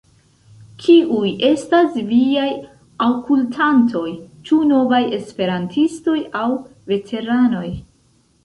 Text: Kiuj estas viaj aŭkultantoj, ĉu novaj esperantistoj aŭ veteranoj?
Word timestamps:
Kiuj 0.83 1.27
estas 1.49 1.99
viaj 2.13 2.47
aŭkultantoj, 3.09 4.03
ĉu 4.49 4.59
novaj 4.73 5.03
esperantistoj 5.21 6.19
aŭ 6.45 6.51
veteranoj? 6.95 7.67